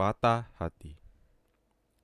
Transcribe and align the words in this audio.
Patah 0.00 0.48
Hati. 0.56 0.96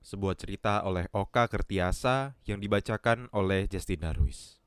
Sebuah 0.05 0.37
cerita 0.37 0.85
oleh 0.85 1.09
Oka 1.17 1.49
Kertiasa 1.49 2.37
yang 2.45 2.61
dibacakan 2.61 3.25
oleh 3.33 3.65
Justina 3.65 4.13
Ruiz. 4.13 4.61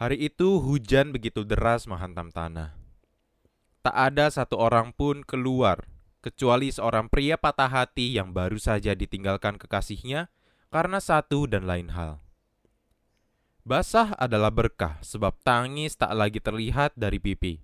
Hari 0.00 0.32
itu 0.32 0.64
hujan 0.64 1.12
begitu 1.12 1.44
deras 1.44 1.84
menghantam 1.84 2.32
tanah. 2.32 2.72
Tak 3.84 3.92
ada 3.92 4.32
satu 4.32 4.56
orang 4.56 4.96
pun 4.96 5.20
keluar 5.28 5.84
Kecuali 6.24 6.72
seorang 6.72 7.12
pria 7.12 7.36
patah 7.36 7.68
hati 7.68 8.16
yang 8.16 8.32
baru 8.32 8.56
saja 8.56 8.96
ditinggalkan 8.96 9.60
kekasihnya 9.60 10.32
Karena 10.72 11.04
satu 11.04 11.44
dan 11.44 11.68
lain 11.68 11.92
hal. 11.92 12.24
Basah 13.60 14.16
adalah 14.16 14.48
berkah 14.48 15.04
sebab 15.04 15.36
tangis 15.44 16.00
tak 16.00 16.16
lagi 16.16 16.40
terlihat 16.40 16.96
dari 16.96 17.20
pipi. 17.20 17.60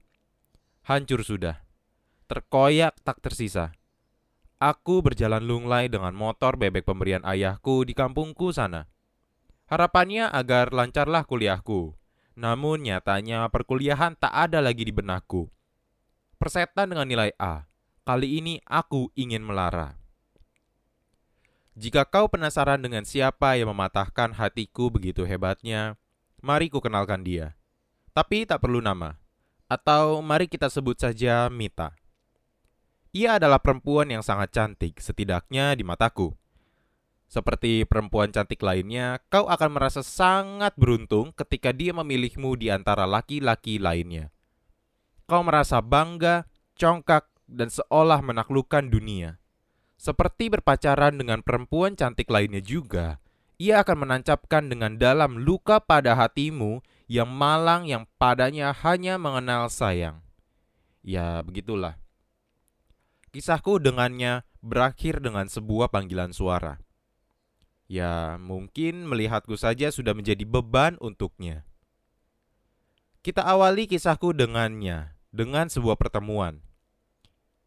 Hancur 0.84 1.24
sudah 1.24 1.69
terkoyak 2.30 2.94
tak 3.02 3.18
tersisa. 3.18 3.74
Aku 4.62 5.02
berjalan 5.02 5.42
lunglai 5.42 5.90
dengan 5.90 6.14
motor 6.14 6.54
bebek 6.54 6.86
pemberian 6.86 7.26
ayahku 7.26 7.82
di 7.82 7.90
kampungku 7.90 8.54
sana. 8.54 8.86
Harapannya 9.66 10.30
agar 10.30 10.70
lancarlah 10.70 11.26
kuliahku. 11.26 11.98
Namun 12.38 12.86
nyatanya 12.86 13.50
perkuliahan 13.50 14.14
tak 14.14 14.30
ada 14.30 14.62
lagi 14.62 14.86
di 14.86 14.94
benakku. 14.94 15.50
Persetan 16.38 16.94
dengan 16.94 17.10
nilai 17.10 17.34
A. 17.34 17.66
Kali 18.06 18.38
ini 18.38 18.62
aku 18.62 19.10
ingin 19.18 19.42
melara. 19.42 19.98
Jika 21.74 22.06
kau 22.06 22.30
penasaran 22.30 22.78
dengan 22.78 23.02
siapa 23.02 23.58
yang 23.58 23.74
mematahkan 23.74 24.38
hatiku 24.38 24.92
begitu 24.92 25.26
hebatnya, 25.26 25.98
mari 26.44 26.70
ku 26.70 26.78
kenalkan 26.78 27.26
dia. 27.26 27.58
Tapi 28.14 28.46
tak 28.46 28.62
perlu 28.62 28.78
nama. 28.78 29.18
Atau 29.70 30.18
mari 30.20 30.50
kita 30.50 30.66
sebut 30.66 30.98
saja 30.98 31.46
Mita. 31.48 31.99
Ia 33.10 33.42
adalah 33.42 33.58
perempuan 33.58 34.06
yang 34.06 34.22
sangat 34.22 34.54
cantik, 34.54 35.02
setidaknya 35.02 35.74
di 35.74 35.82
mataku. 35.82 36.30
Seperti 37.30 37.86
perempuan 37.86 38.30
cantik 38.34 38.58
lainnya, 38.62 39.22
kau 39.30 39.46
akan 39.46 39.70
merasa 39.70 40.02
sangat 40.02 40.74
beruntung 40.74 41.30
ketika 41.34 41.70
dia 41.70 41.94
memilihmu 41.94 42.58
di 42.58 42.70
antara 42.74 43.06
laki-laki 43.06 43.78
lainnya. 43.78 44.34
Kau 45.30 45.42
merasa 45.46 45.78
bangga, 45.78 46.50
congkak, 46.74 47.30
dan 47.50 47.70
seolah 47.70 48.18
menaklukkan 48.22 48.90
dunia. 48.90 49.38
Seperti 49.94 50.50
berpacaran 50.50 51.18
dengan 51.18 51.42
perempuan 51.42 51.94
cantik 51.94 52.30
lainnya 52.30 52.58
juga, 52.58 53.22
ia 53.60 53.84
akan 53.84 54.08
menancapkan 54.08 54.72
dengan 54.72 54.96
dalam 54.96 55.38
luka 55.44 55.82
pada 55.82 56.16
hatimu 56.16 56.80
yang 57.04 57.28
malang 57.28 57.84
yang 57.84 58.08
padanya 58.16 58.72
hanya 58.72 59.20
mengenal 59.20 59.68
sayang. 59.68 60.24
Ya, 61.04 61.44
begitulah. 61.44 61.99
Kisahku 63.30 63.78
dengannya 63.78 64.42
berakhir 64.58 65.22
dengan 65.22 65.46
sebuah 65.46 65.94
panggilan 65.94 66.34
suara. 66.34 66.82
Ya, 67.86 68.38
mungkin 68.42 69.06
melihatku 69.06 69.54
saja 69.54 69.94
sudah 69.94 70.14
menjadi 70.14 70.42
beban 70.42 70.98
untuknya. 70.98 71.62
Kita 73.22 73.46
awali 73.46 73.86
kisahku 73.86 74.34
dengannya, 74.34 75.14
dengan 75.30 75.70
sebuah 75.70 75.94
pertemuan. 75.94 76.58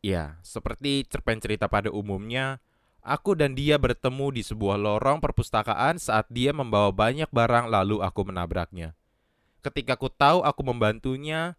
Ya, 0.04 0.36
seperti 0.44 1.08
cerpen 1.08 1.40
cerita 1.40 1.72
pada 1.72 1.88
umumnya, 1.88 2.60
aku 3.00 3.32
dan 3.32 3.56
dia 3.56 3.80
bertemu 3.80 4.36
di 4.36 4.44
sebuah 4.44 4.76
lorong 4.76 5.24
perpustakaan 5.24 5.96
saat 5.96 6.28
dia 6.28 6.52
membawa 6.52 6.92
banyak 6.92 7.32
barang 7.32 7.72
lalu 7.72 8.04
aku 8.04 8.28
menabraknya. 8.28 9.00
Ketika 9.64 9.96
ku 9.96 10.12
tahu 10.12 10.44
aku 10.44 10.60
membantunya, 10.60 11.56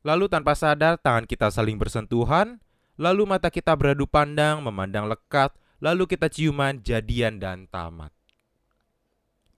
lalu 0.00 0.32
tanpa 0.32 0.56
sadar 0.56 0.96
tangan 0.96 1.28
kita 1.28 1.52
saling 1.52 1.76
bersentuhan, 1.76 2.63
Lalu 2.94 3.26
mata 3.26 3.50
kita 3.50 3.74
beradu 3.74 4.06
pandang, 4.06 4.62
memandang 4.62 5.10
lekat, 5.10 5.50
lalu 5.82 6.06
kita 6.06 6.30
ciuman, 6.30 6.78
jadian, 6.78 7.42
dan 7.42 7.66
tamat. 7.66 8.14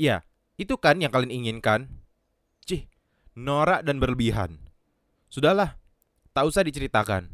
Ya, 0.00 0.24
itu 0.56 0.80
kan 0.80 0.96
yang 1.04 1.12
kalian 1.12 1.44
inginkan? 1.44 1.88
Cih, 2.64 2.88
norak 3.36 3.84
dan 3.84 4.00
berlebihan. 4.00 4.56
Sudahlah, 5.28 5.76
tak 6.32 6.48
usah 6.48 6.64
diceritakan. 6.64 7.28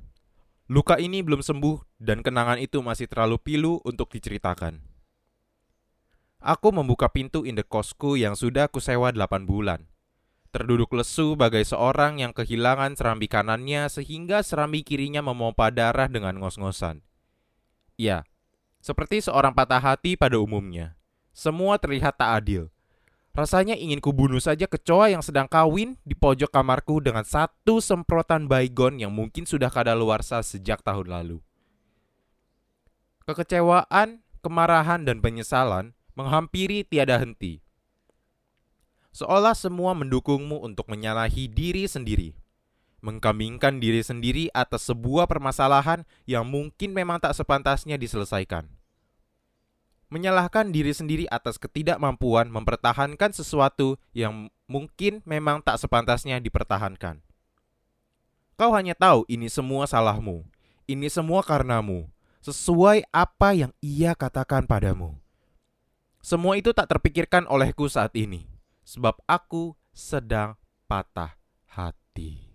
Luka 0.67 0.99
ini 0.99 1.23
belum 1.23 1.45
sembuh 1.45 2.03
dan 2.03 2.25
kenangan 2.25 2.59
itu 2.59 2.83
masih 2.83 3.07
terlalu 3.07 3.39
pilu 3.39 3.79
untuk 3.87 4.11
diceritakan. 4.11 4.83
Aku 6.43 6.75
membuka 6.75 7.07
pintu 7.07 7.47
indekosku 7.47 8.19
yang 8.19 8.35
sudah 8.35 8.67
kusewa 8.67 9.15
8 9.15 9.47
bulan 9.47 9.92
terduduk 10.53 10.93
lesu 10.93 11.33
bagai 11.33 11.65
seorang 11.65 12.21
yang 12.21 12.37
kehilangan 12.37 12.93
serambi 12.93 13.25
kanannya 13.25 13.89
sehingga 13.89 14.45
serambi 14.45 14.85
kirinya 14.85 15.25
memompa 15.25 15.73
darah 15.73 16.13
dengan 16.13 16.37
ngos-ngosan. 16.37 17.01
Ya, 17.97 18.29
seperti 18.85 19.25
seorang 19.25 19.57
patah 19.57 19.81
hati 19.81 20.13
pada 20.15 20.37
umumnya. 20.37 20.93
Semua 21.33 21.81
terlihat 21.81 22.21
tak 22.21 22.45
adil. 22.45 22.69
Rasanya 23.33 23.73
ingin 23.73 24.05
kubunuh 24.05 24.45
saja 24.45 24.69
kecoa 24.69 25.09
yang 25.09 25.25
sedang 25.25 25.49
kawin 25.49 25.97
di 26.05 26.13
pojok 26.13 26.53
kamarku 26.53 27.01
dengan 27.01 27.25
satu 27.25 27.81
semprotan 27.81 28.45
baygon 28.45 29.01
yang 29.01 29.09
mungkin 29.09 29.49
sudah 29.49 29.73
kadaluarsa 29.73 30.45
sejak 30.45 30.85
tahun 30.85 31.09
lalu. 31.09 31.41
Kekecewaan, 33.25 34.21
kemarahan, 34.45 35.09
dan 35.09 35.25
penyesalan 35.25 35.97
menghampiri 36.13 36.85
tiada 36.85 37.17
henti 37.17 37.62
seolah 39.13 39.53
semua 39.53 39.93
mendukungmu 39.93 40.65
untuk 40.65 40.89
menyalahi 40.89 41.47
diri 41.47 41.85
sendiri. 41.85 42.33
Mengkambingkan 43.05 43.79
diri 43.79 44.01
sendiri 44.01 44.49
atas 44.57 44.89
sebuah 44.89 45.29
permasalahan 45.29 46.09
yang 46.25 46.49
mungkin 46.49 46.97
memang 46.97 47.21
tak 47.21 47.37
sepantasnya 47.37 48.01
diselesaikan. 48.01 48.67
Menyalahkan 50.13 50.73
diri 50.73 50.93
sendiri 50.93 51.25
atas 51.33 51.57
ketidakmampuan 51.57 52.53
mempertahankan 52.53 53.33
sesuatu 53.33 53.97
yang 54.13 54.53
mungkin 54.69 55.25
memang 55.25 55.65
tak 55.65 55.81
sepantasnya 55.81 56.37
dipertahankan. 56.41 57.25
Kau 58.61 58.71
hanya 58.77 58.93
tahu 58.93 59.25
ini 59.27 59.49
semua 59.49 59.89
salahmu, 59.89 60.45
ini 60.85 61.09
semua 61.09 61.41
karenamu, 61.41 62.07
sesuai 62.45 63.09
apa 63.09 63.57
yang 63.57 63.73
ia 63.81 64.13
katakan 64.13 64.69
padamu. 64.69 65.17
Semua 66.23 66.55
itu 66.55 66.71
tak 66.71 66.87
terpikirkan 66.93 67.49
olehku 67.51 67.89
saat 67.91 68.15
ini 68.15 68.52
sebab 68.93 69.25
aku 69.25 69.73
sedang 69.97 70.61
patah 70.85 71.41
hati. 71.73 72.52